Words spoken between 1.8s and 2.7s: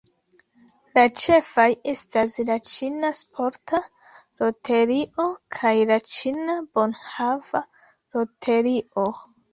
estas la